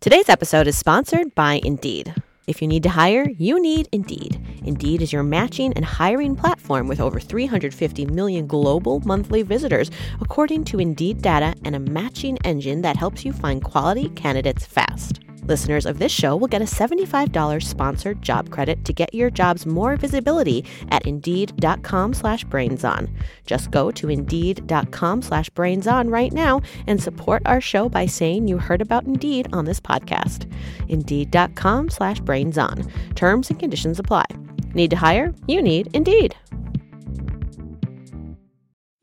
[0.00, 2.14] Today's episode is sponsored by Indeed.
[2.46, 4.40] If you need to hire, you need Indeed.
[4.64, 9.90] Indeed is your matching and hiring platform with over 350 million global monthly visitors,
[10.22, 15.20] according to Indeed data, and a matching engine that helps you find quality candidates fast.
[15.42, 19.66] Listeners of this show will get a $75 sponsored job credit to get your jobs
[19.66, 23.10] more visibility at Indeed.com slash BrainsOn.
[23.46, 28.58] Just go to Indeed.com slash BrainsOn right now and support our show by saying you
[28.58, 30.48] heard about Indeed on this podcast.
[30.88, 32.88] Indeed.com slash BrainsOn.
[33.16, 34.26] Terms and conditions apply.
[34.74, 35.34] Need to hire?
[35.48, 36.36] You need Indeed.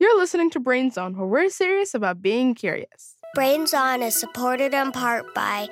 [0.00, 3.17] You're listening to Brains On, where we're serious about being curious.
[3.38, 5.68] Brains On is supported in part by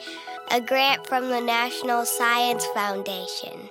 [0.52, 3.70] a grant from the National Science Foundation.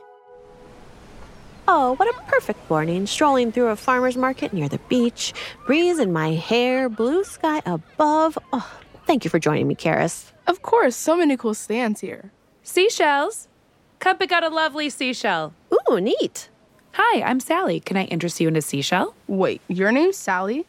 [1.66, 5.34] Oh, what a perfect morning, strolling through a farmer's market near the beach,
[5.66, 8.38] breeze in my hair, blue sky above.
[8.52, 8.70] Oh,
[9.05, 10.34] thank you for joining me, Karis.
[10.45, 12.31] Of course, so many cool stands here.
[12.64, 13.48] Seashells.
[14.00, 15.53] Come got a lovely seashell.
[15.73, 16.50] Ooh, neat.
[16.95, 17.80] Hi, I'm Sally.
[17.80, 19.16] Can I interest you in a seashell?
[19.27, 20.66] Wait, your name's Sally?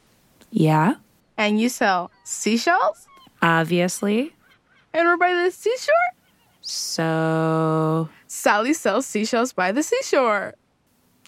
[0.52, 0.94] Yeah,
[1.36, 3.08] And you sell seashells?
[3.46, 4.34] Obviously.
[4.92, 5.94] And we're by the seashore?
[6.62, 10.54] So Sally sells seashells by the seashore.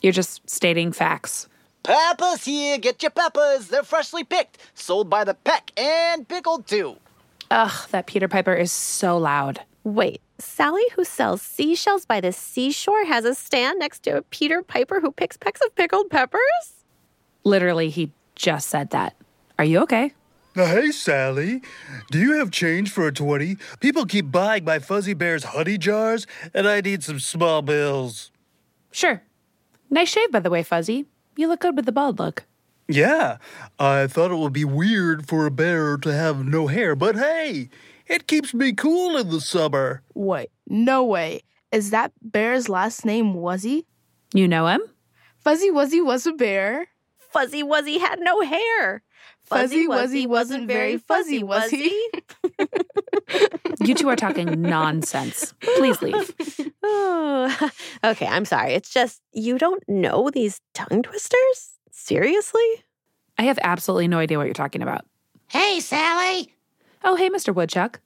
[0.02, 1.48] you're just stating facts.
[1.84, 3.68] Peppers here, get your peppers.
[3.68, 6.96] They're freshly picked, sold by the peck, and pickled too.
[7.50, 9.60] Ugh, that Peter Piper is so loud.
[9.84, 14.60] Wait, Sally, who sells seashells by the seashore, has a stand next to a Peter
[14.62, 16.84] Piper who picks pecks of pickled peppers?
[17.44, 19.14] Literally, he just said that.
[19.58, 20.12] Are you okay?
[20.66, 21.62] Hey, Sally.
[22.10, 23.56] Do you have change for a 20?
[23.78, 28.32] People keep buying my Fuzzy Bear's honey jars, and I need some small bills.
[28.90, 29.22] Sure.
[29.88, 31.06] Nice shave, by the way, Fuzzy.
[31.36, 32.44] You look good with the bald look.
[32.88, 33.36] Yeah,
[33.78, 37.68] I thought it would be weird for a bear to have no hair, but hey,
[38.06, 40.02] it keeps me cool in the summer.
[40.14, 41.42] Wait, no way.
[41.70, 43.84] Is that bear's last name Wuzzy?
[44.32, 44.80] You know him?
[45.38, 46.88] Fuzzy Wuzzy was a bear.
[47.30, 49.02] Fuzzy Wuzzy had no hair.
[49.44, 52.10] Fuzzy Wuzzy wasn't very fuzzy, was he?
[53.80, 55.54] You two are talking nonsense.
[55.60, 56.34] Please leave.
[56.82, 57.70] Oh,
[58.04, 58.72] okay, I'm sorry.
[58.72, 61.78] It's just you don't know these tongue twisters?
[61.90, 62.84] Seriously?
[63.38, 65.06] I have absolutely no idea what you're talking about.
[65.48, 66.52] Hey, Sally.
[67.04, 67.54] Oh, hey, Mr.
[67.54, 68.00] Woodchuck.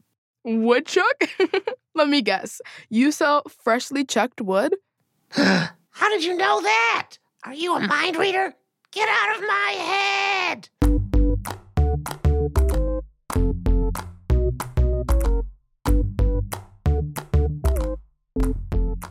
[0.44, 1.24] Woodchuck?
[1.94, 2.60] Let me guess.
[2.90, 4.76] You sell freshly chucked wood?
[5.30, 7.12] How did you know that?
[7.44, 7.88] Are you a mm.
[7.88, 8.54] mind reader?
[8.92, 10.68] Get out of my head!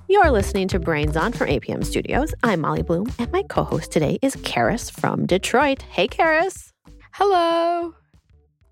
[0.07, 2.35] You're listening to Brains On from APM Studios.
[2.43, 5.81] I'm Molly Bloom, and my co host today is Karis from Detroit.
[5.81, 6.73] Hey, Karis.
[7.13, 7.95] Hello.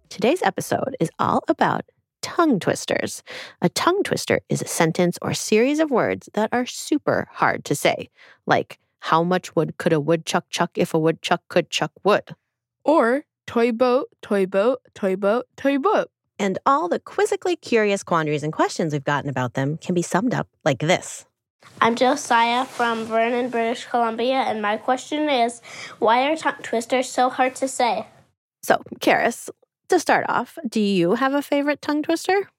[0.09, 1.86] Today's episode is all about
[2.22, 3.24] tongue twisters.
[3.64, 7.74] A tongue twister is a sentence or series of words that are super hard to
[7.74, 8.12] say,
[8.46, 12.36] like, how much wood could a woodchuck chuck if a woodchuck could chuck wood?
[12.84, 16.10] Or toy boat, toy boat, toy boat, toy boat.
[16.38, 20.34] And all the quizzically curious quandaries and questions we've gotten about them can be summed
[20.34, 21.26] up like this.
[21.82, 25.62] I'm Josiah from Vernon, British Columbia, and my question is
[26.00, 28.08] why are tongue twisters so hard to say?
[28.64, 29.50] So, Karis,
[29.90, 32.50] to start off, do you have a favorite tongue twister?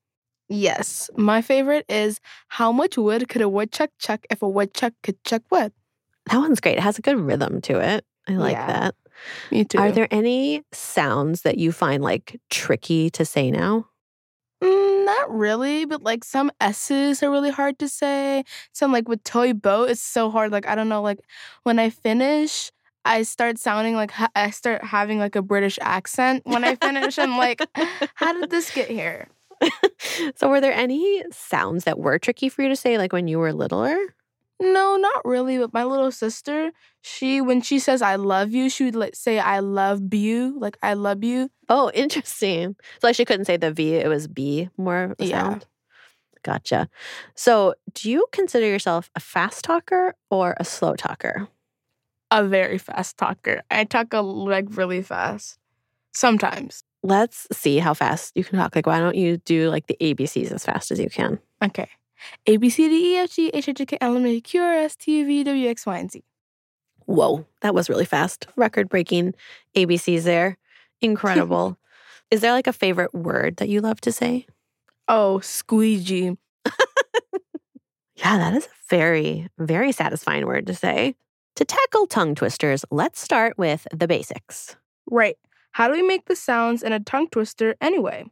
[0.49, 5.22] Yes, my favorite is how much wood could a woodchuck chuck if a woodchuck could
[5.22, 5.72] chuck wood?
[6.30, 6.78] That one's great.
[6.78, 8.04] It has a good rhythm to it.
[8.28, 8.66] I like Yeah.
[8.66, 8.94] that.
[9.50, 9.78] Me too.
[9.78, 13.86] Are there any sounds that you find like tricky to say now?
[14.62, 18.44] Mm, not really, but like some S's are really hard to say.
[18.72, 20.52] Some like with toy boat, it's so hard.
[20.52, 21.18] Like I don't know, like
[21.64, 22.70] when I finish,
[23.04, 27.18] I start sounding like ha- I start having like a British accent when I finish.
[27.18, 27.60] I'm like,
[28.14, 29.28] how did this get here?
[30.36, 33.38] so, were there any sounds that were tricky for you to say, like when you
[33.38, 33.98] were littler?
[34.60, 35.59] No, not really.
[35.59, 36.71] But my little sister,
[37.03, 40.76] she when she says I love you, she would like say I love you, like
[40.82, 41.50] I love you.
[41.69, 42.76] Oh, interesting.
[43.00, 45.43] So, like she couldn't say the V, it was B more Yeah.
[45.43, 45.66] sound.
[46.43, 46.89] Gotcha.
[47.36, 51.48] So, do you consider yourself a fast talker or a slow talker?
[52.30, 53.62] A very fast talker.
[53.71, 55.59] I talk a, like really fast.
[56.15, 56.83] Sometimes.
[57.03, 58.77] Let's see how fast you can talk.
[58.77, 61.39] Like, why don't you do like the ABCs as fast as you can?
[61.65, 61.89] Okay.
[62.47, 64.34] A B C D E F G H I J K L M N O
[64.34, 66.22] P Q R S T U V W X Y and Z.
[67.07, 68.47] Whoa, that was really fast.
[68.57, 69.34] Record breaking
[69.77, 70.59] ABCs there.
[71.01, 71.77] Incredible.
[72.31, 74.47] Is there like a favorite word that you love to say?
[75.09, 76.37] Oh, squeegee.
[78.21, 81.15] Yeah, that is a very, very satisfying word to say.
[81.57, 84.77] To tackle tongue twisters, let's start with the basics.
[85.11, 85.39] Right.
[85.72, 88.27] How do we make the sounds in a tongue twister anyway?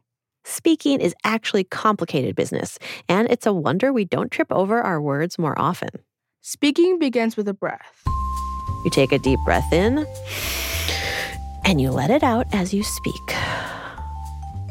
[0.45, 5.37] Speaking is actually complicated business, and it's a wonder we don't trip over our words
[5.37, 5.89] more often.
[6.41, 8.03] Speaking begins with a breath.
[8.85, 10.05] You take a deep breath in,
[11.65, 13.35] and you let it out as you speak.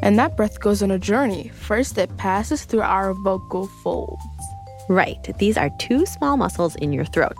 [0.01, 1.49] And that breath goes on a journey.
[1.49, 4.23] First, it passes through our vocal folds.
[4.89, 7.37] Right, these are two small muscles in your throat.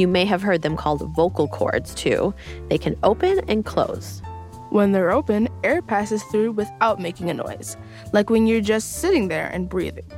[0.00, 2.34] You may have heard them called vocal cords, too.
[2.68, 4.20] They can open and close.
[4.70, 7.76] When they're open, air passes through without making a noise,
[8.12, 10.10] like when you're just sitting there and breathing.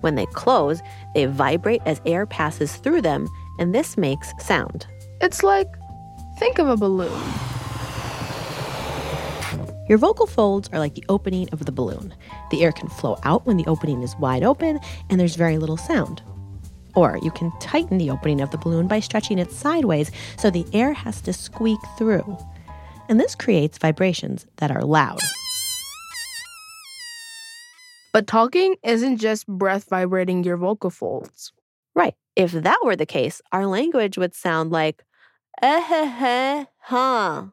[0.00, 0.80] When they close,
[1.14, 3.28] they vibrate as air passes through them,
[3.60, 4.86] and this makes sound.
[5.20, 5.68] It's like,
[6.38, 7.22] think of a balloon.
[9.88, 12.14] Your vocal folds are like the opening of the balloon.
[12.50, 15.76] The air can flow out when the opening is wide open and there's very little
[15.76, 16.22] sound.
[16.94, 20.66] Or you can tighten the opening of the balloon by stretching it sideways so the
[20.72, 22.38] air has to squeak through.
[23.12, 25.18] And this creates vibrations that are loud.
[28.14, 31.52] But talking isn't just breath vibrating your vocal folds.
[31.94, 32.14] Right.
[32.36, 35.04] If that were the case, our language would sound like
[35.60, 37.44] eh huh.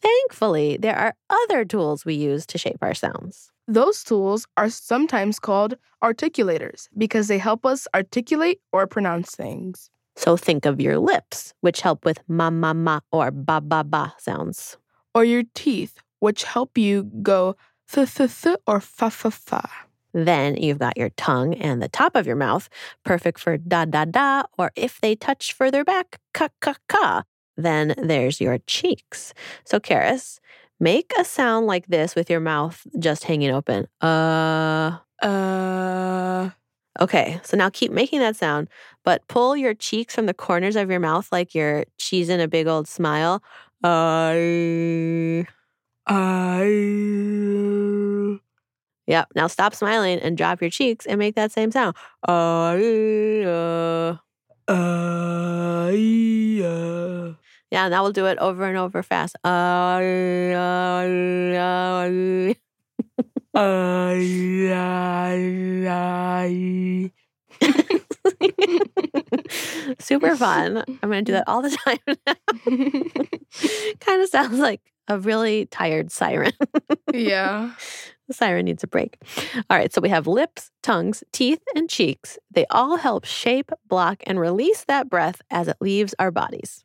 [0.00, 3.50] Thankfully, there are other tools we use to shape our sounds.
[3.66, 9.90] Those tools are sometimes called articulators because they help us articulate or pronounce things.
[10.14, 14.14] So think of your lips, which help with ma ma ma or ba ba ba
[14.18, 14.76] sounds.
[15.14, 17.56] Or your teeth, which help you go
[17.90, 19.68] th th th or fa fa fa.
[20.12, 22.68] Then you've got your tongue and the top of your mouth,
[23.04, 27.22] perfect for da da da, or if they touch further back, ka ka ka.
[27.56, 29.34] Then there's your cheeks.
[29.64, 30.38] So, Karis,
[30.80, 33.86] make a sound like this with your mouth just hanging open.
[34.00, 36.50] Uh, Uh,
[37.00, 37.40] okay.
[37.44, 38.68] So now keep making that sound,
[39.04, 42.66] but pull your cheeks from the corners of your mouth like you're cheesing a big
[42.66, 43.42] old smile.
[43.84, 45.44] Uh,
[46.06, 46.64] I.
[49.06, 49.28] Yep.
[49.36, 51.94] Now stop smiling and drop your cheeks and make that same sound.
[52.26, 52.72] Uh,
[53.44, 54.16] uh.
[54.66, 55.92] I.
[56.64, 57.34] Uh.
[57.70, 59.36] Yeah, now we'll do it over and over fast.
[59.44, 61.04] Uh, uh,
[63.54, 64.70] uh, I.
[65.90, 67.10] I.
[69.98, 70.84] Super fun.
[71.02, 71.98] I'm going to do that all the time
[74.00, 76.52] kind of sounds like a really tired siren.
[77.12, 77.72] yeah.
[78.26, 79.18] The siren needs a break.
[79.68, 82.38] All right, so we have lips, tongues, teeth, and cheeks.
[82.50, 86.84] They all help shape, block, and release that breath as it leaves our bodies.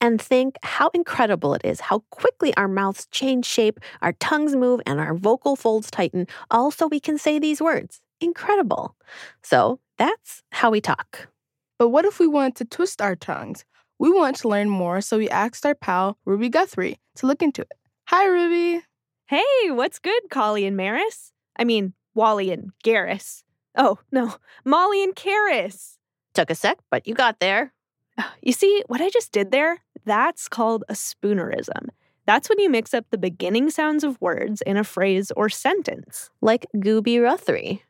[0.00, 4.80] And think how incredible it is how quickly our mouths change shape, our tongues move,
[4.86, 8.00] and our vocal folds tighten, all so we can say these words.
[8.20, 8.94] Incredible.
[9.42, 11.28] So that's how we talk.
[11.78, 13.64] But what if we want to twist our tongues?
[13.98, 17.62] We want to learn more, so we asked our pal, Ruby Guthrie, to look into
[17.62, 17.72] it.
[18.06, 18.84] Hi, Ruby.
[19.26, 21.32] Hey, what's good, Collie and Maris?
[21.58, 23.42] I mean, Wally and Garrus.
[23.76, 25.98] Oh, no, Molly and Karis.
[26.34, 27.72] Took a sec, but you got there.
[28.16, 29.82] Uh, you see, what I just did there?
[30.04, 31.88] That's called a spoonerism.
[32.26, 36.30] That's when you mix up the beginning sounds of words in a phrase or sentence.
[36.40, 37.82] Like Gooby Ruthrie.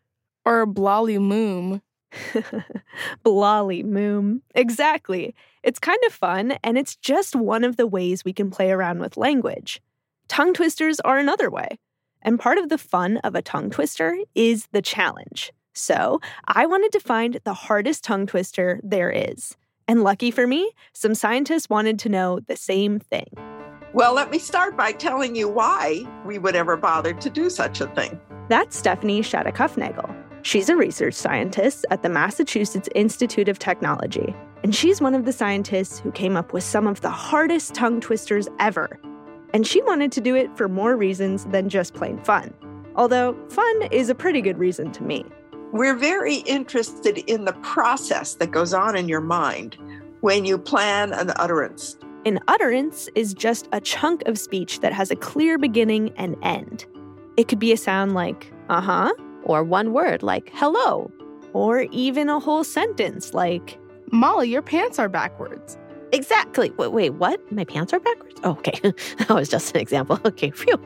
[0.44, 1.81] Or Blolly Moom.
[3.25, 4.40] Blolly moom.
[4.55, 5.34] Exactly.
[5.62, 9.00] It's kind of fun, and it's just one of the ways we can play around
[9.00, 9.81] with language.
[10.28, 11.78] Tongue twisters are another way.
[12.22, 15.52] And part of the fun of a tongue twister is the challenge.
[15.75, 19.56] So I wanted to find the hardest tongue twister there is.
[19.86, 23.29] And lucky for me, some scientists wanted to know the same thing.
[23.94, 27.81] Well, let me start by telling you why we would ever bother to do such
[27.81, 28.20] a thing.
[28.48, 30.28] That's Stefanie Shattuck-Hufnagel.
[30.42, 35.32] She's a research scientist at the Massachusetts Institute of Technology, and she's one of the
[35.32, 38.98] scientists who came up with some of the hardest tongue twisters ever.
[39.52, 42.54] And she wanted to do it for more reasons than just plain fun.
[42.94, 45.24] Although, fun is a pretty good reason to me.
[45.72, 49.76] We're very interested in the process that goes on in your mind
[50.20, 51.96] when you plan an utterance.
[52.24, 56.86] An utterance is just a chunk of speech that has a clear beginning and end.
[57.36, 59.12] It could be a sound like, uh huh,
[59.48, 61.10] Or one word like hello.
[61.55, 63.78] or even a whole sentence like,
[64.12, 65.76] Molly, your pants are backwards.
[66.12, 66.70] Exactly.
[66.78, 67.40] Wait, wait, what?
[67.52, 68.40] My pants are backwards?
[68.44, 68.78] Oh, okay.
[69.19, 70.19] that was just an example.
[70.26, 70.78] Okay, phew.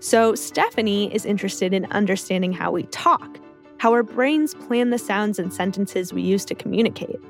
[0.00, 3.38] So, Stefanie is interested in understanding how we talk,
[3.78, 7.20] how our brains plan the sounds and sentences we use to communicate.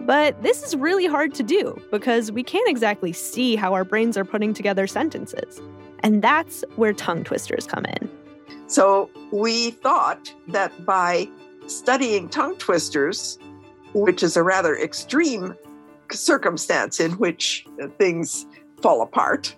[0.00, 4.16] But this is really hard to do because we can't exactly see how our brains
[4.16, 5.60] are putting together sentences.
[6.00, 8.10] And that's where tongue twisters come in.
[8.66, 11.28] So we thought that by
[11.66, 13.38] studying tongue twisters,
[13.94, 15.54] which is a rather extreme
[16.10, 18.46] circumstance in which uh, things
[18.80, 19.54] fall apart,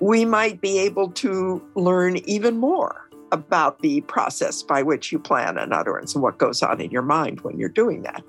[0.00, 5.58] we might be able to learn even more about the process by which you plan
[5.58, 8.22] an utterance and what goes on in your mind when you're doing that.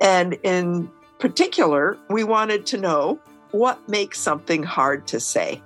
[0.00, 5.62] And in particular, we wanted to know what makes something hard to say.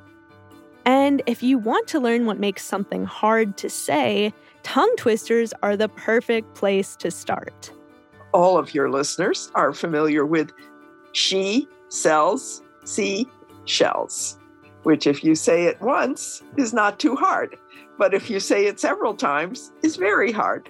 [0.86, 5.76] And if you want to learn what makes something hard to say, tongue twisters are
[5.76, 7.72] the perfect place to start.
[8.32, 10.52] All of your listeners are familiar with
[11.12, 13.26] she sells sea
[13.64, 14.38] shells,
[14.84, 17.56] which, if you say it once, is not too hard.
[17.98, 20.68] But if you say it several times, is very hard.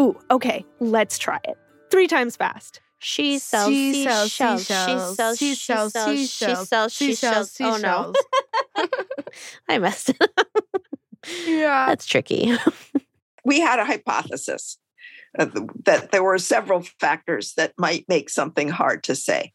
[0.00, 1.58] Ooh, okay, let's try it.
[1.90, 2.80] Three times fast.
[2.98, 4.60] She sells She sells seashells.
[4.60, 5.16] She seashells.
[5.16, 6.68] sells She she sells sells she seashells.
[6.68, 7.82] sells She she sells sells.
[7.82, 8.12] Oh no.
[9.68, 10.46] I messed it up.
[11.46, 11.86] Yeah.
[11.86, 12.56] That's tricky.
[13.44, 14.78] We had a hypothesis
[15.36, 15.46] uh,
[15.84, 19.52] that there were several factors that might make something hard to say.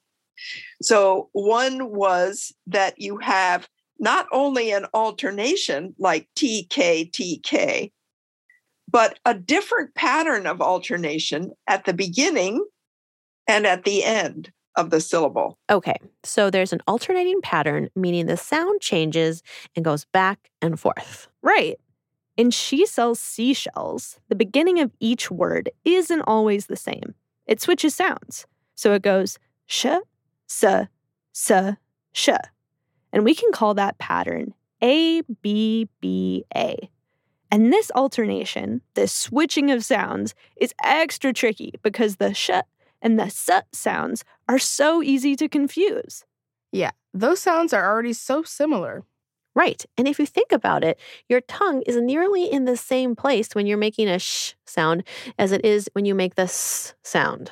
[0.81, 7.93] So, one was that you have not only an alternation like TK, TK,
[8.91, 12.65] but a different pattern of alternation at the beginning
[13.47, 15.57] and at the end of the syllable.
[15.69, 19.43] Okay, so there's an alternating pattern, meaning the sound changes
[19.75, 21.27] and goes back and forth.
[21.41, 21.77] Right.
[22.37, 27.15] In She Sells Seashells, the beginning of each word isn't always the same.
[27.47, 28.45] It switches sounds.
[28.75, 29.87] So it goes sh,
[30.47, 30.87] s,
[31.33, 31.75] s,
[32.13, 32.29] sh.
[33.11, 34.53] And we can call that pattern
[34.83, 36.89] A, B, B, A.
[37.49, 42.51] And this alternation, this switching of sounds, is extra tricky because the sh
[43.01, 46.25] and the s sounds are so easy to confuse.
[46.71, 46.91] Yeah.
[47.13, 49.03] Those sounds are already so similar.
[49.55, 49.83] Right.
[49.97, 53.65] And if you think about it, your tongue is nearly in the same place when
[53.65, 55.03] you're making a sh sound
[55.39, 57.51] as it is when you make the s sound.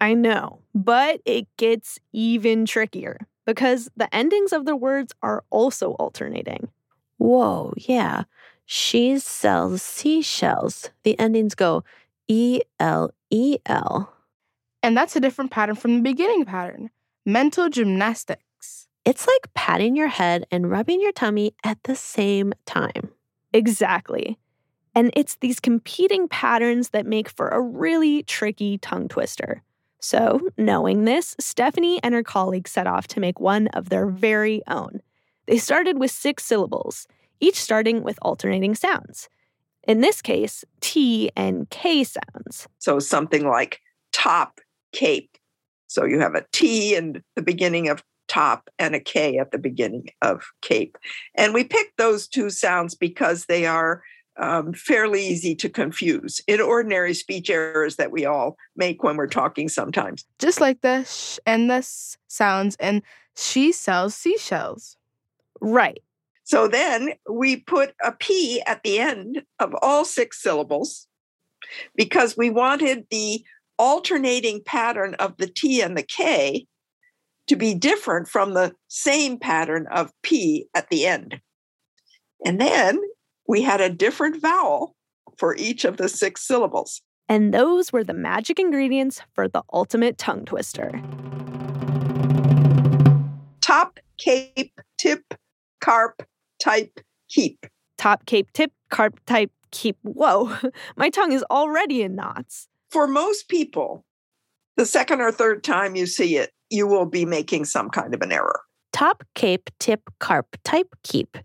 [0.00, 5.92] I know, but it gets even trickier because the endings of the words are also
[5.92, 6.68] alternating.
[7.16, 8.24] Whoa, yeah.
[8.66, 10.90] She sells seashells.
[11.04, 11.84] The endings go
[12.28, 14.12] E L E L.
[14.86, 16.90] And that's a different pattern from the beginning pattern.
[17.24, 18.86] Mental gymnastics.
[19.04, 23.10] It's like patting your head and rubbing your tummy at the same time.
[23.52, 24.38] Exactly.
[24.94, 29.60] And it's these competing patterns that make for a really tricky tongue twister.
[29.98, 34.62] So, knowing this, Stefanie and her colleagues set off to make one of their very
[34.68, 35.00] own.
[35.46, 37.08] They started with six syllables,
[37.40, 39.28] each starting with alternating sounds.
[39.82, 42.68] In this case, T and K sounds.
[42.78, 43.80] So something like
[44.12, 44.60] top
[44.96, 45.36] cape.
[45.86, 49.58] So you have a T in the beginning of top and a K at the
[49.58, 50.96] beginning of cape.
[51.36, 54.02] And we picked those two sounds because they are
[54.38, 59.26] um, fairly easy to confuse in ordinary speech errors that we all make when we're
[59.26, 60.24] talking sometimes.
[60.38, 63.02] Just like the sh and the s sounds and
[63.36, 64.96] she sells seashells.
[65.60, 66.02] Right.
[66.44, 71.06] So then we put a P at the end of all six syllables
[71.96, 73.44] because we wanted the
[73.78, 76.66] alternating pattern of the T and the K
[77.46, 81.40] to be different from the same pattern of P at the end.
[82.44, 83.00] And then
[83.48, 84.94] we had a different vowel
[85.38, 87.02] for each of the six syllables.
[87.28, 90.90] And those were the magic ingredients for the ultimate tongue twister.
[93.60, 95.34] Top, cape, tip,
[95.80, 96.22] carp,
[96.62, 97.66] type, keep.
[97.98, 99.96] Top cape tip, carp type, keep.
[100.02, 100.56] Whoa,
[100.96, 102.68] my tongue is already in knots.
[102.96, 104.06] For most people,
[104.78, 108.22] the second or third time you see it, you will be making some kind of
[108.22, 108.62] an error.
[108.90, 111.36] Top, cape, tip, carp, type, keep.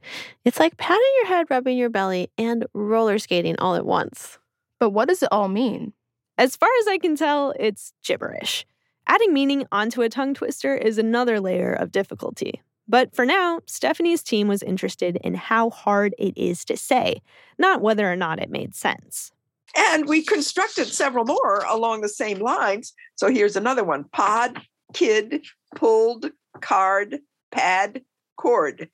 [0.45, 4.39] It's like patting your head, rubbing your belly, and roller skating all at once.
[4.79, 5.91] But what does it all mean?
[6.37, 8.65] As far as I can tell, it's gibberish.
[9.07, 12.61] Adding meaning onto a tongue twister is another layer of difficulty.
[12.87, 17.21] But for now, Stefanie's team was interested in how hard it is to say,
[17.57, 19.33] not whether or not it made sense.
[19.77, 22.93] And we constructed several more along the same lines.
[23.15, 24.59] So here's another one pod,
[24.93, 27.19] kid, pulled, card,
[27.51, 28.01] pad,
[28.37, 28.89] cord.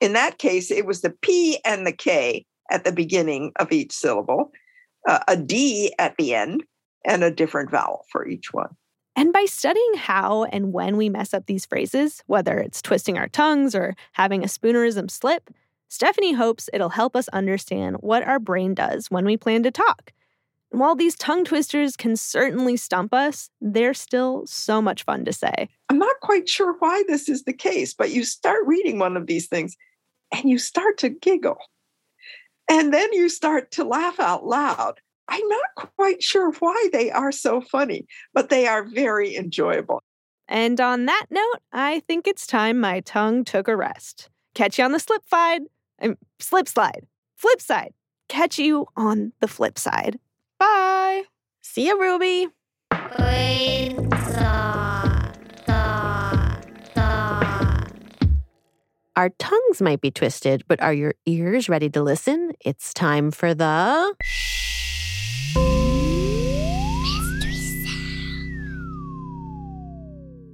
[0.00, 3.92] In that case, it was the P and the K at the beginning of each
[3.92, 4.50] syllable,
[5.08, 6.64] uh, a D at the end,
[7.04, 8.70] and a different vowel for each one.
[9.14, 13.28] And by studying how and when we mess up these phrases, whether it's twisting our
[13.28, 15.48] tongues or having a spoonerism slip,
[15.90, 20.12] Stefanie hopes it'll help us understand what our brain does when we plan to talk.
[20.72, 25.32] And while these tongue twisters can certainly stump us, they're still so much fun to
[25.32, 25.68] say.
[25.88, 29.26] I'm not quite sure why this is the case, but you start reading one of
[29.26, 29.76] these things
[30.32, 31.58] and you start to giggle.
[32.68, 35.00] And then you start to laugh out loud.
[35.28, 40.02] I'm not quite sure why they are so funny, but they are very enjoyable.
[40.48, 44.30] And on that note, I think it's time my tongue took a rest.
[44.54, 45.62] Catch you on the slip side,
[46.02, 47.92] um, slip slide, flip side.
[48.28, 50.18] catch you on the flip side.
[50.58, 51.22] Bye.
[51.62, 52.48] See ya, Ruby.
[59.16, 62.52] Our tongues might be twisted, but are your ears ready to listen?
[62.60, 64.14] It's time for the.
[67.02, 68.52] Mystery sound.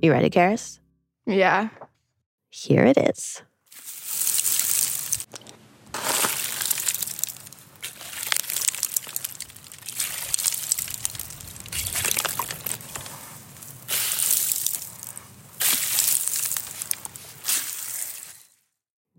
[0.01, 0.79] You ready, Karis?
[1.27, 1.71] Yeah.
[2.51, 3.43] Here it is.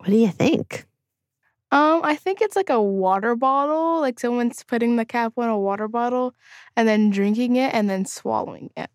[0.03, 0.85] What do you think?
[1.71, 4.01] Um, I think it's like a water bottle.
[4.01, 6.35] Like someone's putting the cap on a water bottle
[6.75, 8.89] and then drinking it and then swallowing it.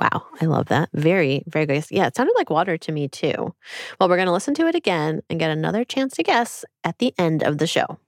[0.00, 0.88] Wow, I love that.
[0.94, 1.84] Very, very good.
[1.90, 3.54] Yeah, it sounded like water to me too.
[4.00, 6.96] Well, we're going to listen to it again and get another chance to guess at
[6.96, 7.98] the end of the show.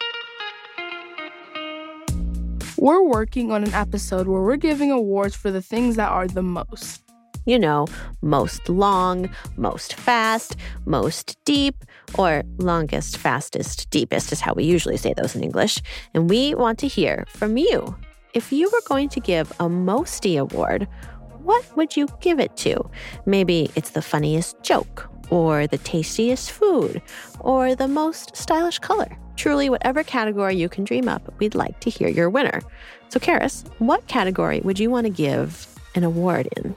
[2.78, 6.43] We're working on an episode where we're giving awards for the things that are the
[6.43, 7.03] most.
[7.47, 7.87] You know,
[8.23, 11.85] most long, most fast, most deep,
[12.17, 15.83] or longest, fastest, deepest is how we usually say those in English.
[16.15, 17.95] And we want to hear from you.
[18.33, 20.89] If you were going to give a Mosty award,
[21.43, 22.83] what would you give it to?
[23.27, 27.03] Maybe it's the funniest joke, or the tastiest food,
[27.41, 29.19] or the most stylish color.
[29.37, 32.63] Truly, whatever category you can dream up, we'd like to hear your winner.
[33.11, 36.75] So, Karis, what category would you want to give an award in?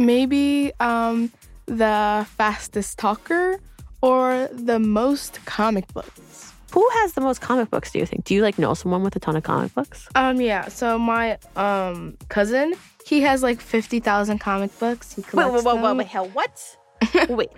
[0.00, 1.30] Maybe um,
[1.66, 3.60] the fastest talker
[4.00, 6.52] or the most comic books.
[6.72, 8.24] Who has the most comic books, do you think?
[8.24, 10.08] Do you like know someone with a ton of comic books?
[10.14, 10.68] Um, yeah.
[10.68, 12.74] So my um cousin,
[13.06, 15.12] he has like fifty thousand comic books.
[15.12, 15.96] He Wait, collects wait, wait, wait, them.
[15.98, 16.76] wait, hell, what?
[17.28, 17.50] wait,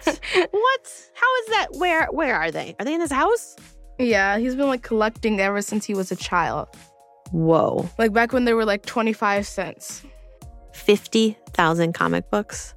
[0.50, 1.11] what?
[1.14, 1.66] How is that?
[1.75, 2.75] Where, where are they?
[2.78, 3.54] Are they in his house?
[3.99, 6.68] Yeah, he's been like collecting ever since he was a child.
[7.30, 10.02] Whoa, Like back when they were like twenty five cents.
[10.72, 12.74] 50,000 comic books.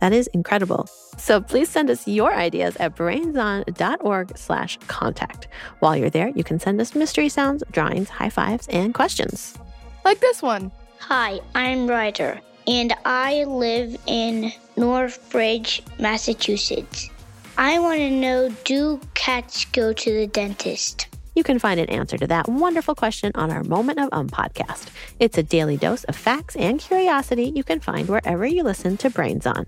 [0.00, 0.88] That is incredible.
[1.16, 5.46] So please send us your ideas at brainson.org slash contact.
[5.78, 9.56] While you're there, you can send us mystery sounds, drawings, high fives, and questions.
[10.04, 10.72] Like this one.
[10.98, 17.10] Hi, I'm Ryder, and I live in Northbridge, Massachusetts.
[17.58, 21.08] I want to know do cats go to the dentist?
[21.34, 24.88] You can find an answer to that wonderful question on our Moment of Um podcast.
[25.18, 29.10] It's a daily dose of facts and curiosity you can find wherever you listen to
[29.10, 29.66] Brains On.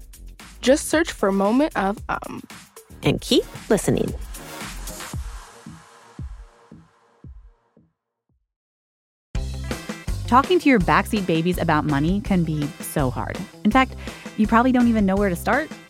[0.61, 2.43] Just search for moment of um.
[3.03, 4.13] And keep listening.
[10.27, 13.39] Talking to your backseat babies about money can be so hard.
[13.65, 13.95] In fact,
[14.37, 15.71] you probably don't even know where to start.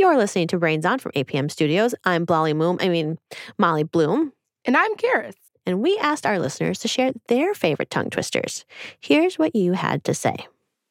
[0.00, 1.94] You're listening to Brains On from APM Studios.
[2.06, 3.18] I'm Blolly Moom, I mean,
[3.58, 4.32] Molly Bloom.
[4.64, 5.34] And I'm Karis.
[5.66, 8.64] And we asked our listeners to share their favorite tongue twisters.
[8.98, 10.46] Here's what you had to say.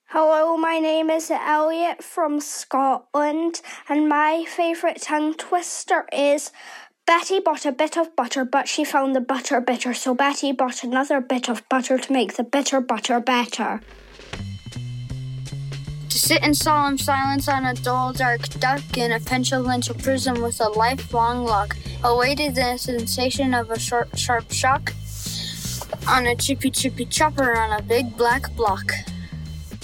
[0.10, 6.52] Hello, my name is Elliot from Scotland, and my favourite tongue twister is
[7.08, 10.84] Betty bought a bit of butter, but she found the butter bitter, so Betty bought
[10.84, 13.82] another bit of butter to make the bitter butter better.
[16.29, 20.61] To sit in solemn silence on a dull, dark duck in a pestilential prison with
[20.61, 24.93] a lifelong lock, awaited the sensation of a short, sharp shock
[26.07, 28.91] on a chippy chippy chopper on a big black block.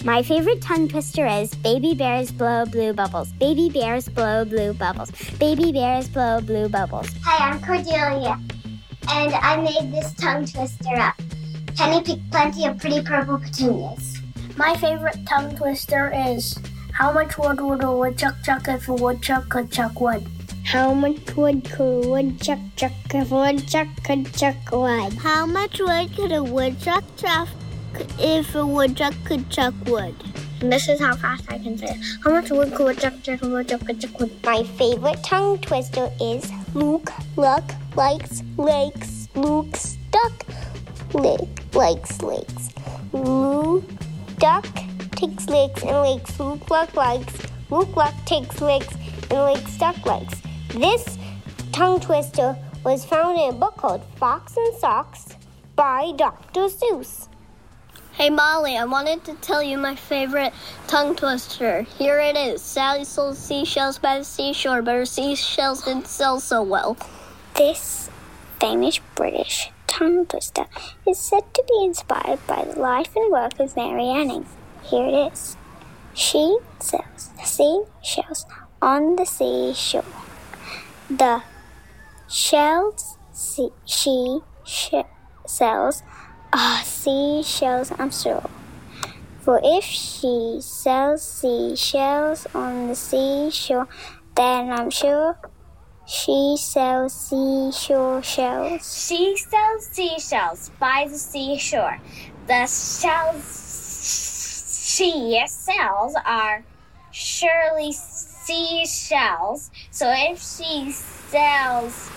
[0.04, 3.32] My favorite tongue twister is Baby Bears Blow Blue Bubbles.
[3.32, 5.10] Baby Bears Blow Blue Bubbles.
[5.40, 7.10] Baby Bears Blow Blue Bubbles.
[7.24, 8.40] Hi, I'm Cordelia,
[9.10, 11.16] and I made this tongue twister up.
[11.76, 14.15] Penny picked plenty of pretty purple petunias.
[14.58, 16.58] My favorite tongue twister is
[16.94, 20.26] How much wood would a woodchuck chuck if a woodchuck could chuck wood?
[20.64, 25.12] How much wood could a woodchuck chuck if a woodchuck could chuck wood?
[25.14, 27.50] How much wood could a woodchuck chuck
[28.18, 30.16] if a woodchuck could chuck wood?
[30.62, 31.98] And this is how fast I can say it.
[32.24, 34.32] How much wood could a woodchuck chuck if a woodchuck could chuck wood?
[34.46, 40.46] My favorite tongue twister is Luke, Luck, likes, lakes, Luke's duck,
[41.14, 42.70] lick, likes, lakes.
[43.12, 43.84] Luke,
[44.38, 44.66] duck,
[45.12, 46.40] takes lakes and lakes.
[46.40, 47.34] Luke, luck, likes.
[47.70, 48.96] Luke, luck, takes lakes
[49.30, 50.42] and lakes, duck, likes.
[50.70, 51.18] This
[51.72, 55.30] tongue twister was found in a book called Fox and Socks
[55.76, 56.68] by Dr.
[56.70, 57.28] Seuss.
[58.14, 60.54] Hey Molly, I wanted to tell you my favorite
[60.88, 61.82] tongue twister.
[61.82, 62.62] Here it is.
[62.62, 66.98] Sally sold seashells by the seashore, but her seashells didn't sell so well.
[67.56, 68.10] This
[68.60, 70.66] famous British tongue twister
[71.08, 74.46] is said to be inspired by the life and work of Mary Anning.
[74.84, 75.58] Here it is.
[76.14, 78.46] She sells seashells
[78.82, 80.04] on the seashore.
[81.10, 81.44] The
[82.30, 83.18] shells
[83.86, 85.04] she, she
[85.46, 86.04] sells
[86.54, 88.50] are seashells, I'm sure.
[89.42, 93.88] For if she sells seashells on the seashore,
[94.36, 95.38] then I'm sure
[96.08, 99.08] she sells seashore shells.
[99.08, 102.00] She sells seashells by the seashore.
[102.48, 103.66] The shells
[104.96, 106.64] she sells are
[107.12, 109.72] surely seashells.
[109.92, 112.10] So if she sells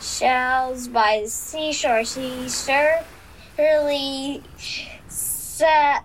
[0.00, 2.48] shells by the seashore, she
[3.56, 4.42] surely
[5.08, 6.02] sells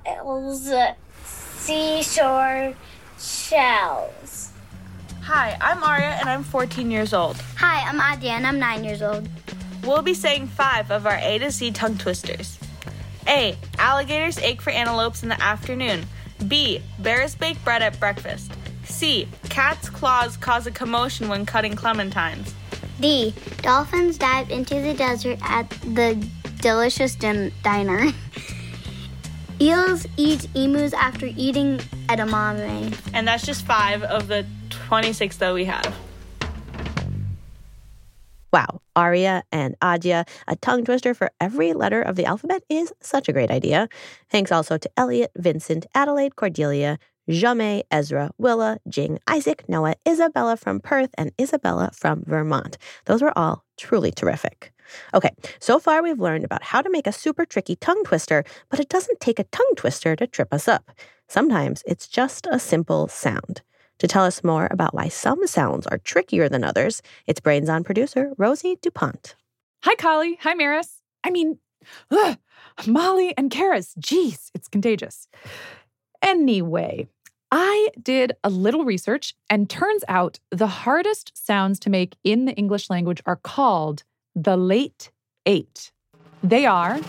[1.26, 2.76] seashore
[3.18, 4.25] shells.
[5.26, 7.36] Hi, I'm Aria and I'm 14 years old.
[7.58, 9.28] Hi, I'm Adia and I'm 9 years old.
[9.84, 12.60] We'll be saying five of our A to Z tongue twisters.
[13.28, 13.58] A.
[13.80, 16.06] Alligators ache for antelopes in the afternoon.
[16.48, 16.80] B.
[17.00, 18.52] Bears bake bread at breakfast.
[18.84, 19.28] C.
[19.50, 22.54] Cat's claws cause a commotion when cutting clementines.
[23.00, 23.34] D.
[23.64, 26.24] Dolphins dive into the desert at the
[26.62, 28.12] delicious din- diner.
[29.60, 32.96] Eels eat emus after eating edamame.
[33.12, 34.46] And that's just five of the
[34.86, 35.96] 26 that we have.
[38.54, 43.28] Wow, Aria and Adya, a tongue twister for every letter of the alphabet is such
[43.28, 43.90] a great idea.
[44.30, 50.80] Thanks also to Elliot, Vincent, Adelaide, Cordelia, Jamie, Ezra, Willa, Jing, Isaac, Noah, Isabella from
[50.80, 52.78] Perth, and Isabella from Vermont.
[53.06, 54.72] Those were all truly terrific.
[55.14, 58.80] Okay, so far we've learned about how to make a super tricky tongue twister, but
[58.80, 60.92] it doesn't take a tongue twister to trip us up.
[61.28, 63.64] Sometimes it's just a simple sound.
[64.00, 67.84] To tell us more about why some sounds are trickier than others, it's Brains On
[67.84, 69.36] producer Rosie DuPont.
[69.84, 70.38] Hi, Kali.
[70.42, 71.02] Hi, Maris.
[71.24, 71.60] I mean,
[72.12, 72.38] ugh,
[72.86, 73.98] Molly and Karis.
[73.98, 75.28] Jeez, it's contagious.
[76.22, 77.08] Anyway,
[77.52, 82.54] I did a little research, and turns out the hardest sounds to make in the
[82.54, 84.04] English language are called
[84.36, 85.12] the late
[85.46, 85.92] eight.
[86.44, 87.00] They are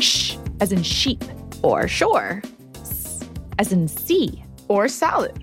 [0.00, 1.24] sh, as in sheep,
[1.62, 2.42] or shore,
[2.80, 3.24] s,
[3.58, 5.36] as in sea, or salad,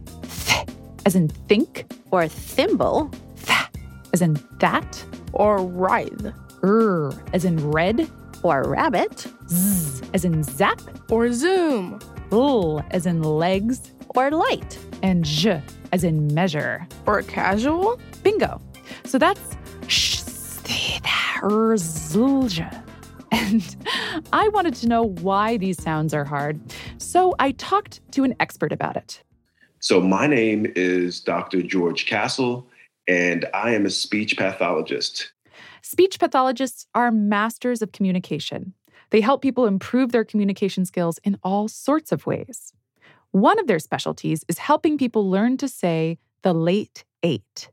[0.46, 0.68] th,
[1.06, 3.12] as in think, or thimble,
[3.46, 3.68] th,
[4.14, 6.34] as in that, or writhe,
[6.64, 8.10] er, as in red,
[8.44, 12.00] or rabbit, z, as in zap, or zoom,
[12.32, 15.62] l, as in legs, or light, and j,
[15.92, 18.00] as in measure, or casual.
[18.24, 18.62] Bingo.
[19.04, 19.58] So that's
[19.88, 20.16] sh.
[23.32, 23.76] And
[24.34, 26.60] I wanted to know why these sounds are hard.
[27.16, 29.24] So I talked to an expert about it.
[29.80, 31.62] So, my name is Dr.
[31.62, 32.68] George Castle,
[33.08, 35.32] and I am a speech pathologist.
[35.82, 38.74] Speech pathologists are masters of communication.
[39.12, 42.74] They help people improve their communication skills in all sorts of ways.
[43.32, 47.70] One of their specialties is helping people learn to say the late eight.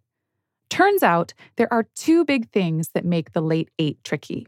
[0.71, 4.47] Turns out there are two big things that make the late eight tricky.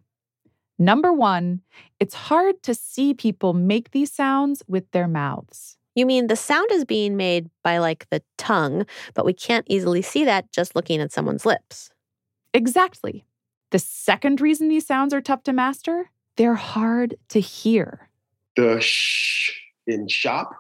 [0.79, 1.63] Number one,
[2.01, 5.77] it's hard to see people make these sounds with their mouths.
[5.95, 8.85] You mean the sound is being made by like the tongue,
[9.15, 11.91] but we can't easily see that just looking at someone's lips.
[12.53, 13.25] Exactly.
[13.71, 18.09] The second reason these sounds are tough to master, they're hard to hear.
[18.57, 19.53] The sh
[19.87, 20.51] in shop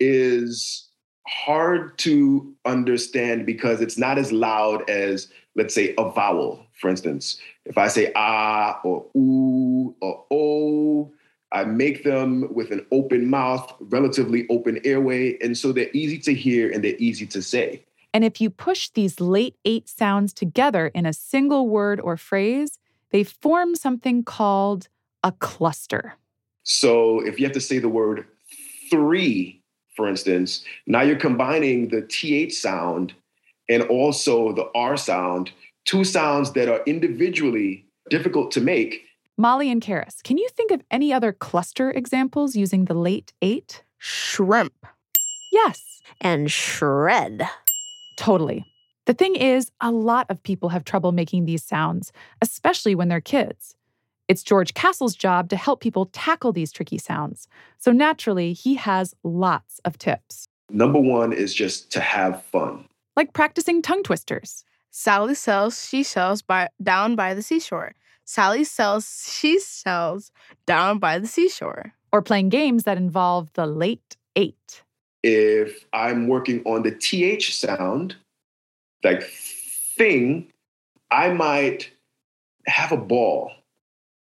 [0.00, 0.88] is
[1.26, 7.38] hard to understand because it's not as loud as, let's say, a vowel, for instance.
[7.64, 11.12] If I say ah or ooh or oh,
[11.52, 16.34] I make them with an open mouth, relatively open airway, and so they're easy to
[16.34, 17.84] hear and they're easy to say.
[18.14, 22.78] And if you push these late eight sounds together in a single word or phrase,
[23.10, 24.88] they form something called
[25.22, 26.14] a cluster.
[26.64, 28.26] So if you have to say the word
[28.90, 29.62] three,
[29.96, 33.14] for instance, now you're combining the TH sound
[33.68, 35.52] and also the R sound,
[35.84, 39.02] two sounds that are individually difficult to make,
[39.38, 43.82] Molly and Karis, can you think of any other cluster examples using the late eight?
[43.98, 44.86] Shrimp.
[45.50, 46.00] Yes.
[46.20, 47.42] And shred.
[48.18, 48.64] Totally.
[49.06, 53.20] The thing is, a lot of people have trouble making these sounds, especially when they're
[53.20, 53.74] kids.
[54.28, 57.48] It's George Castle's job to help people tackle these tricky sounds.
[57.78, 60.46] So naturally, he has lots of tips.
[60.70, 62.86] Number one is just to have fun.
[63.16, 64.64] Like practicing tongue twisters.
[64.94, 67.94] Sally sells she seashells by, down by the seashore.
[68.26, 70.30] Sally sells seashells
[70.66, 71.94] down by the seashore.
[72.12, 74.82] Or playing games that involve the late eight.
[75.22, 78.16] If I'm working on the TH sound,
[79.02, 79.22] like
[79.96, 80.52] thing,
[81.10, 81.90] I might
[82.66, 83.50] have a ball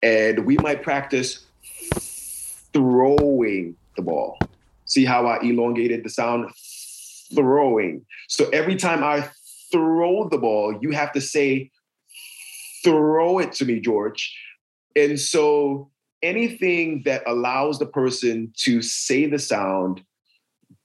[0.02, 1.46] and we might practice
[2.72, 4.38] throwing the ball.
[4.84, 6.50] See how I elongated the sound?
[7.32, 8.04] Throwing.
[8.28, 9.28] So every time I
[9.70, 11.70] throw the ball, you have to say,
[12.82, 14.36] throw it to me, George.
[14.94, 15.90] And so
[16.22, 20.02] anything that allows the person to say the sound,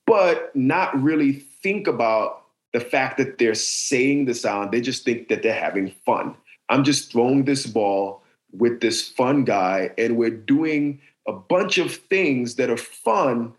[0.06, 5.30] but not really think about the fact that they're saying the sound, they just think
[5.30, 6.36] that they're having fun.
[6.70, 11.94] I'm just throwing this ball with this fun guy, and we're doing a bunch of
[11.94, 13.54] things that are fun.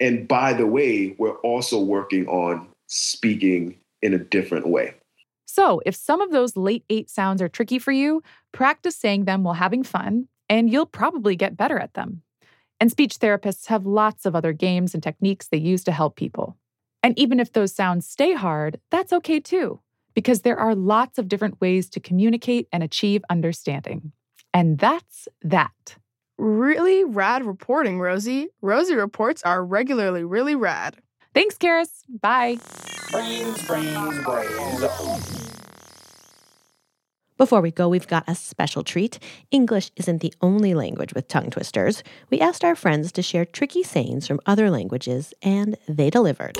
[0.00, 4.94] And by the way, we're also working on speaking in a different way.
[5.44, 9.42] So, if some of those late eight sounds are tricky for you, practice saying them
[9.42, 12.22] while having fun, and you'll probably get better at them.
[12.80, 16.56] And speech therapists have lots of other games and techniques they use to help people.
[17.02, 19.80] And even if those sounds stay hard, that's okay too,
[20.14, 24.12] because there are lots of different ways to communicate and achieve understanding.
[24.54, 25.96] And that's that.
[26.38, 28.48] Really rad reporting, Rosie.
[28.62, 30.96] Rosie reports are regularly really rad.
[31.34, 32.02] Thanks, Karis.
[32.20, 32.58] Bye.
[33.10, 35.42] Brains, brains, brains.
[37.38, 39.18] Before we go, we've got a special treat.
[39.50, 42.04] English isn't the only language with tongue twisters.
[42.30, 46.56] We asked our friends to share tricky sayings from other languages, and they delivered.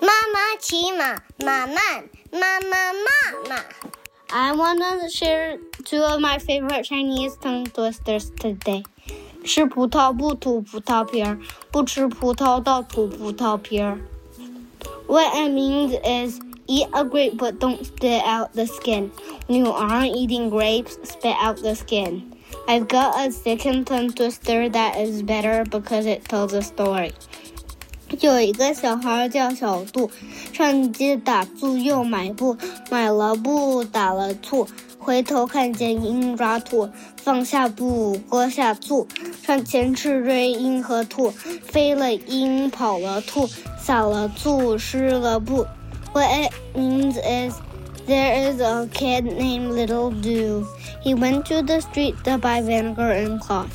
[0.00, 2.92] Mama chima, mama, mama,
[3.48, 3.64] mama.
[4.30, 8.82] I want to share two of my favorite Chinese tongue twisters today.
[9.44, 11.38] 吃葡萄不吐葡萄皮儿，
[11.70, 13.98] 不吃葡萄倒吐葡萄皮儿。
[15.06, 19.10] What I mean is eat a grape but don't spit out the skin.
[19.46, 22.22] When you aren't eating grapes, spit out the skin.
[22.66, 27.12] I've got a second tongue twister that is better because it tells a story.
[28.20, 30.10] 有一个小孩叫小杜，
[30.52, 32.56] 上街打醋又买布，
[32.90, 34.66] 买了布打了醋，
[35.04, 36.88] 回头看见鹰抓兔，
[37.22, 39.06] 放下布搁下醋，
[39.42, 41.30] 上前去追鹰和兔，
[41.62, 43.46] 飞了鹰跑了兔，
[43.78, 45.66] 撒了醋湿了布。
[46.14, 47.54] What it means is
[48.06, 50.66] there is a kid named Little Do.
[51.02, 53.68] He went to the street to buy vinegar and cloth.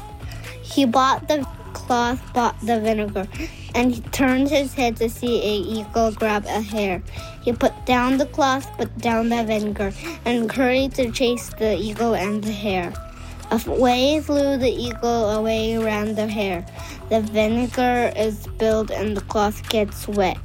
[0.64, 3.28] He bought the cloth, bought the vinegar,
[3.76, 7.02] and he turned his head to see a eagle grab a hare.
[7.44, 9.94] He put down the cloth, put down the vinegar,
[10.26, 12.94] and hurried to chase the eagle and the hare.
[13.52, 16.66] Away flew the eagle, away ran the hare.
[17.10, 20.38] The vinegar is spilled and the cloth gets wet.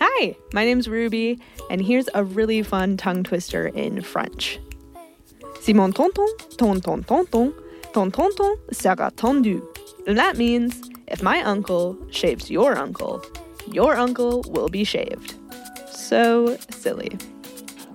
[0.00, 4.60] Hi, my name's Ruby, and here's a really fun tongue twister in French.
[5.60, 7.52] Si mon tonton, ton ton tonton,
[7.92, 8.12] ton
[8.70, 9.73] sera tendu.
[10.06, 13.24] And that means if my uncle shaves your uncle,
[13.70, 15.34] your uncle will be shaved.
[15.90, 17.16] So silly.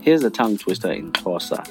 [0.02, 1.63] Here's a tongue twister in Xhosa.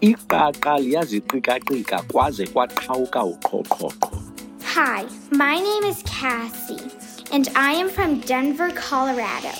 [0.00, 4.20] Iqaqa liyaziqikaqika kwaze kwaqhawuka uqhoqhoqho.
[4.62, 6.90] Hi, my name is Cassie,
[7.30, 9.52] and I am from Denver, Colorado.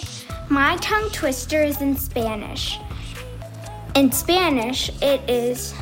[0.49, 2.79] My tongue twister is in Spanish.
[3.95, 5.73] In Spanish, it is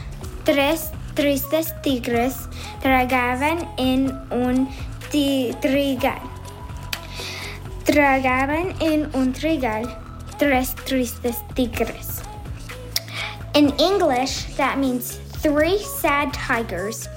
[0.44, 2.48] Tres tristes tigres
[2.80, 4.68] tragaban en un
[5.10, 6.20] trigal.
[7.84, 9.84] Tragaban en un trigal
[10.38, 12.22] tres tristes tigres.
[13.54, 17.08] In English, that means three sad tigers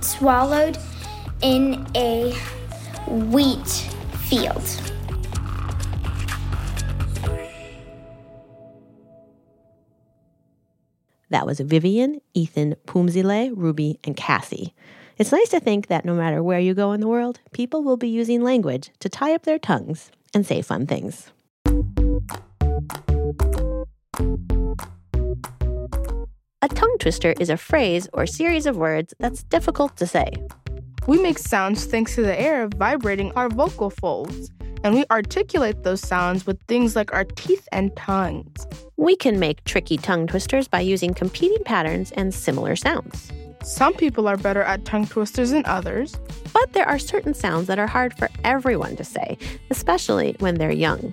[0.00, 0.78] swallowed
[1.42, 2.32] in a
[3.06, 3.68] wheat
[4.28, 4.89] field.
[11.30, 14.74] That was Vivian, Ethan, Pumzile, Ruby, and Cassie.
[15.16, 17.96] It's nice to think that no matter where you go in the world, people will
[17.96, 21.30] be using language to tie up their tongues and say fun things.
[26.62, 30.32] A tongue twister is a phrase or series of words that's difficult to say.
[31.06, 34.50] We make sounds thanks to the air vibrating our vocal folds.
[34.82, 38.66] And we articulate those sounds with things like our teeth and tongues.
[38.96, 43.30] We can make tricky tongue twisters by using competing patterns and similar sounds.
[43.62, 46.16] Some people are better at tongue twisters than others.
[46.52, 49.38] But there are certain sounds that are hard for everyone to say,
[49.70, 51.12] especially when they're young.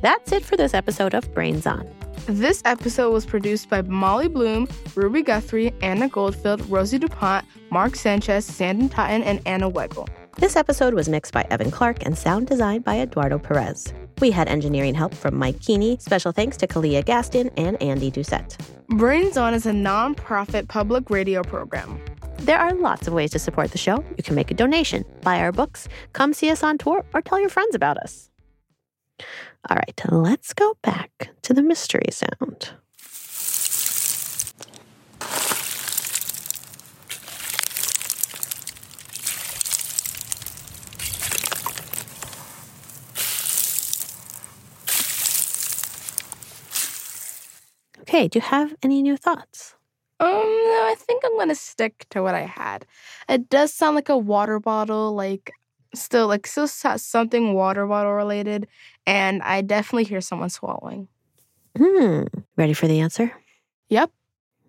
[0.00, 1.86] That's it for this episode of Brains On.
[2.26, 8.44] This episode was produced by Molly Bloom, Ruby Guthrie, Anna Goldfield, Rosie DuPont, Mark Sanchez,
[8.44, 10.08] Sandon Totten, and Anna Weigel.
[10.36, 13.92] This episode was mixed by Evan Clark and sound designed by Eduardo Perez.
[14.20, 15.98] We had engineering help from Mike Keeney.
[16.00, 18.56] Special thanks to Kalia Gaston and Andy Doucette.
[18.88, 22.00] Brains On is a nonprofit public radio program.
[22.38, 24.04] There are lots of ways to support the show.
[24.16, 27.38] You can make a donation, buy our books, come see us on tour, or tell
[27.38, 28.30] your friends about us.
[29.68, 32.70] All right, let's go back to the mystery sound.
[48.10, 49.76] Okay, do you have any new thoughts?
[50.18, 52.84] Um, no, I think I'm gonna stick to what I had.
[53.28, 55.52] It does sound like a water bottle, like
[55.94, 58.66] still like still something water bottle related,
[59.06, 61.06] and I definitely hear someone swallowing.
[61.78, 62.24] Hmm.
[62.56, 63.32] Ready for the answer?
[63.90, 64.10] Yep.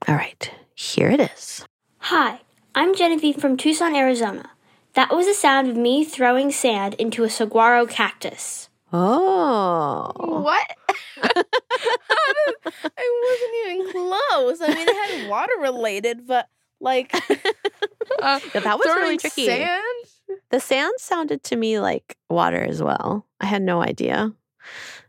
[0.08, 1.66] All right, here it is.
[1.98, 2.42] Hi,
[2.76, 4.52] I'm Genevieve from Tucson, Arizona.
[4.94, 8.70] That was the sound of me throwing sand into a saguaro cactus.
[8.94, 10.12] Oh.
[10.16, 11.48] What?
[12.98, 14.62] I wasn't even close.
[14.62, 16.48] I mean, it had water related, but
[16.80, 17.14] like
[18.22, 19.46] uh, that was really tricky.
[19.46, 20.06] Sand?
[20.50, 23.26] The sand sounded to me like water as well.
[23.40, 24.34] I had no idea.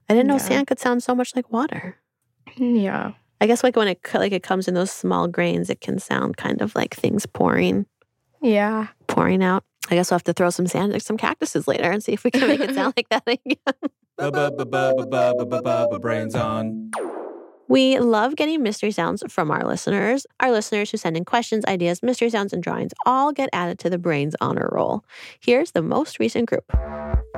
[0.09, 0.39] I didn't know Yeah.
[0.39, 1.97] sand could sound so much like water.
[2.57, 3.13] Yeah.
[3.41, 6.37] I guess like when it like it comes in those small grains, it can sound
[6.37, 7.87] kind of like things pouring,
[8.41, 8.89] Yeah.
[9.09, 9.65] pouring out.
[9.91, 12.23] I guess we'll have to throw some sand at some cactuses later and see if
[12.25, 13.91] we can make it sound like that again.
[16.01, 16.91] Brains on.
[17.73, 20.27] We love getting mystery sounds from our listeners.
[20.41, 23.89] Our listeners who send in questions, ideas, mystery sounds, and drawings all get added to
[23.89, 25.07] the Brains Honor Roll.
[25.41, 26.71] Here's the most recent group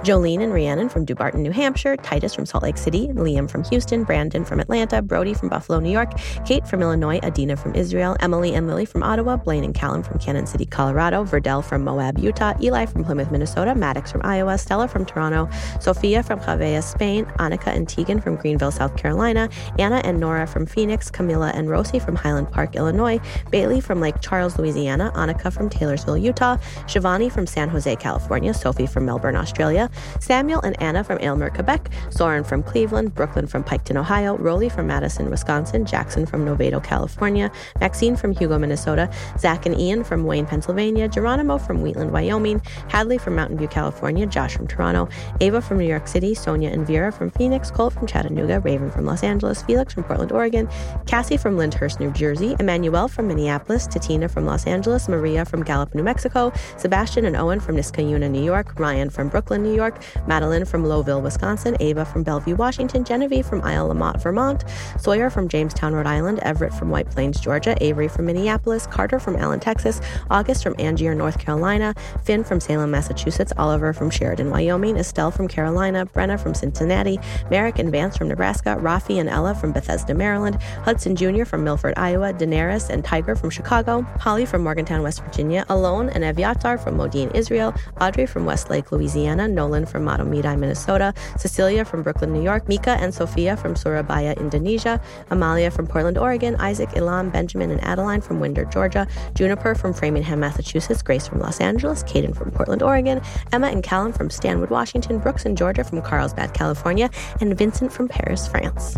[0.02, 4.02] Jolene and Rhiannon from Dunbarton, New Hampshire, Titus from Salt Lake City, Liam from Houston,
[4.02, 6.10] Brandon from Atlanta, Brody from Buffalo, New York,
[6.44, 10.18] Kate from Illinois, Adina from Israel, Emily and Lily from Ottawa, Blaine and Callum from
[10.18, 14.88] Cañon City, Colorado, Verdell from Moab, Utah, Eli from Plymouth, Minnesota, Maddox from Iowa, Stella
[14.88, 20.18] from Toronto, Sophia from Javea, Spain, Annika and Tegan from Greenville, South Carolina, Anna and
[20.24, 25.12] Nora from Phoenix, Camilla and Rosie from Highland Park, Illinois, Bailey from Lake Charles, Louisiana,
[25.14, 26.56] Annika from Taylorsville, Utah,
[26.86, 31.90] Shivani from San Jose, California, Sophie from Melbourne, Australia, Samuel and Anna from Aylmer, Quebec,
[32.08, 37.52] Soren from Cleveland, Brooklyn from Piketon, Ohio, Rolly from Madison, Wisconsin, Jackson from Novato, California,
[37.80, 43.18] Maxine from Hugo, Minnesota, Zach and Ian from Wayne, Pennsylvania, Geronimo from Wheatland, Wyoming, Hadley
[43.18, 45.06] from Mountain View, California, Josh from Toronto,
[45.42, 49.04] Ava from New York City, Sonia and Vera from Phoenix, Colt from Chattanooga, Raven from
[49.04, 50.68] Los Angeles, Felix from Portland, Oregon,
[51.06, 55.94] Cassie from Lyndhurst, New Jersey, Emmanuel from Minneapolis, Tatina from Los Angeles, Maria from Gallup,
[55.94, 60.64] New Mexico, Sebastian and Owen from Niskayuna, New York, Ryan from Brooklyn, New York, Madeline
[60.64, 64.64] from Lowville, Wisconsin, Ava from Bellevue, Washington, Genevieve from Isle La Motte, Vermont,
[64.98, 69.36] Sawyer from Jamestown, Rhode Island, Everett from White Plains, Georgia, Avery from Minneapolis, Carter from
[69.36, 74.96] Allen, Texas, August from Angier, North Carolina, Finn from Salem, Massachusetts, Oliver from Sheridan, Wyoming,
[74.96, 77.18] Estelle from Carolina, Brenna from Cincinnati,
[77.50, 81.44] Merrick and Vance from Nebraska, Rafi and Ella from Bethesda, Maryland, Hudson Jr.
[81.44, 86.24] from Milford, Iowa, Daenerys and Tiger from Chicago, Holly from Morgantown, West Virginia, Alone and
[86.24, 92.32] Eviatar from Modi'in, Israel, Audrey from Westlake, Louisiana, Nolan from Mahtomedi, Minnesota, Cecilia from Brooklyn,
[92.32, 97.70] New York, Mika and Sophia from Surabaya, Indonesia, Amalia from Portland, Oregon, Isaac, Ilam, Benjamin,
[97.70, 102.50] and Adeline from Winder, Georgia, Juniper from Framingham, Massachusetts, Grace from Los Angeles, Caden from
[102.50, 103.20] Portland, Oregon,
[103.52, 108.08] Emma and Callum from Stanwood, Washington, Brooks and Georgia from Carlsbad, California, and Vincent from
[108.08, 108.96] Paris, France.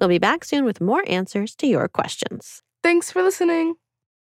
[0.00, 2.62] We'll be back soon with more answers to your questions.
[2.82, 3.74] Thanks for listening.